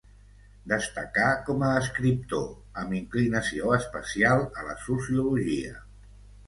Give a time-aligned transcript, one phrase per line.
[0.71, 2.49] Destacà com a escriptor,
[2.85, 5.81] amb inclinació especial a la Sociologia.